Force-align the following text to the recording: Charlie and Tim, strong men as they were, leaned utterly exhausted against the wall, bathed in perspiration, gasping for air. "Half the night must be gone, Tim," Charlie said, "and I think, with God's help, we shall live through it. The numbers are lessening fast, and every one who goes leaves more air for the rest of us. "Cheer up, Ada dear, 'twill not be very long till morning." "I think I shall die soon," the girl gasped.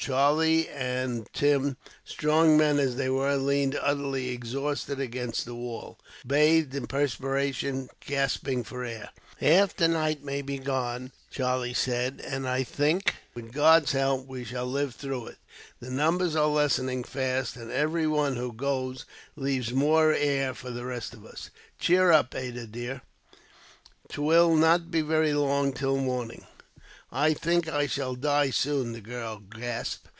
Charlie 0.01 0.67
and 0.67 1.29
Tim, 1.31 1.77
strong 2.03 2.57
men 2.57 2.79
as 2.79 2.95
they 2.95 3.07
were, 3.07 3.35
leaned 3.35 3.77
utterly 3.79 4.29
exhausted 4.29 4.99
against 4.99 5.45
the 5.45 5.53
wall, 5.53 5.99
bathed 6.25 6.73
in 6.73 6.87
perspiration, 6.87 7.87
gasping 8.03 8.63
for 8.63 8.83
air. 8.83 9.11
"Half 9.39 9.75
the 9.75 9.87
night 9.87 10.23
must 10.23 10.47
be 10.47 10.57
gone, 10.57 11.11
Tim," 11.11 11.11
Charlie 11.29 11.75
said, 11.75 12.19
"and 12.25 12.49
I 12.49 12.63
think, 12.63 13.13
with 13.35 13.51
God's 13.53 13.91
help, 13.91 14.25
we 14.25 14.43
shall 14.43 14.65
live 14.65 14.95
through 14.95 15.27
it. 15.27 15.37
The 15.79 15.91
numbers 15.91 16.35
are 16.35 16.47
lessening 16.47 17.03
fast, 17.03 17.55
and 17.55 17.69
every 17.69 18.07
one 18.07 18.37
who 18.37 18.53
goes 18.53 19.05
leaves 19.35 19.71
more 19.71 20.11
air 20.11 20.55
for 20.55 20.71
the 20.71 20.83
rest 20.85 21.13
of 21.13 21.27
us. 21.27 21.51
"Cheer 21.77 22.11
up, 22.11 22.33
Ada 22.33 22.65
dear, 22.65 23.03
'twill 24.09 24.55
not 24.55 24.89
be 24.89 25.01
very 25.01 25.33
long 25.35 25.71
till 25.71 25.97
morning." 25.97 26.47
"I 27.13 27.33
think 27.33 27.67
I 27.67 27.87
shall 27.87 28.15
die 28.15 28.51
soon," 28.51 28.93
the 28.93 29.01
girl 29.01 29.39
gasped. 29.39 30.07